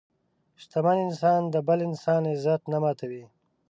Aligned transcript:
شتمن 0.61 0.97
انسان 1.07 1.41
د 1.53 1.55
بل 1.67 1.79
انسان 1.89 2.21
عزت 2.33 2.61
نه 2.71 2.77
ماتوي. 2.83 3.23